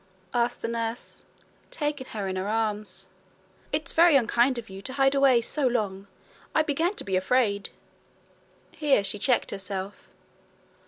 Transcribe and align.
asked 0.33 0.63
the 0.63 0.67
nurse, 0.67 1.25
taking 1.69 2.07
her 2.07 2.27
in 2.27 2.35
her 2.35 2.47
arms. 2.47 3.05
'It's 3.71 3.93
very 3.93 4.15
unkind 4.15 4.57
of 4.57 4.67
you 4.67 4.81
to 4.81 4.93
hide 4.93 5.13
away 5.13 5.39
so 5.41 5.67
long. 5.67 6.07
I 6.55 6.63
began 6.63 6.95
to 6.95 7.03
be 7.03 7.15
afraid' 7.15 7.69
Here 8.71 9.03
she 9.03 9.19
checked 9.19 9.51
herself. 9.51 10.09